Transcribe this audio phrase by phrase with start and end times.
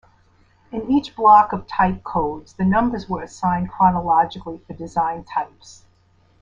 [0.71, 5.85] In each block of type codes, the numbers were assigned chronologically for designed types.